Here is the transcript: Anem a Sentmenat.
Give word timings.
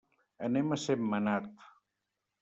Anem 0.45 0.71
a 0.75 0.79
Sentmenat. 0.83 1.51